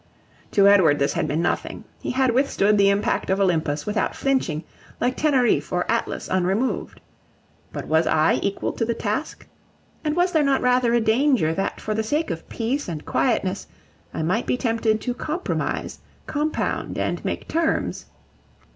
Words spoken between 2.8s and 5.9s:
impact of Olympus without flinching, like Teneriffe or